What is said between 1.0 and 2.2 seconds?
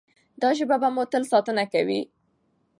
تل ساتنه کوي.